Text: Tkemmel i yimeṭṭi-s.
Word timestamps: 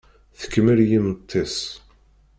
Tkemmel 0.39 0.77
i 0.83 0.85
yimeṭṭi-s. 0.89 1.57